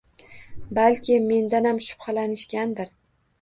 [0.77, 2.91] Balki, mendanam shubhalanishgandir